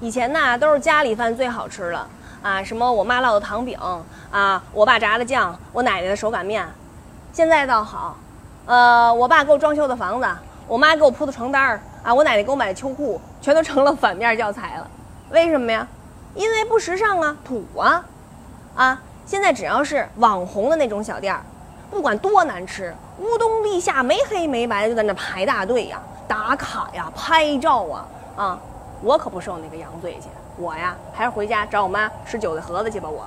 [0.00, 2.08] 以前呢都是家里饭最好吃了
[2.42, 3.78] 啊，什么我妈烙的糖饼
[4.30, 6.66] 啊，我爸炸的酱，我奶奶的手擀面。
[7.34, 8.16] 现在倒好，
[8.64, 10.26] 呃，我爸给我装修的房子，
[10.66, 14.90] 我妈给我铺的床单儿啊，我奶奶给我买的秋裤，全都成了反面教材了。
[15.30, 15.86] 为什么呀？
[16.34, 18.02] 因为不时尚啊，土啊，
[18.74, 19.02] 啊！
[19.26, 21.42] 现在只要是网红的那种小店儿，
[21.90, 28.06] 不管多难吃，乌冬立夏没黑没白的就在那排大队呀、打卡呀、拍照啊
[28.36, 28.58] 啊！
[29.02, 33.24] 我可不受那个洋罪去，我呀还是回家找我妈吃韭菜盒子去吧我。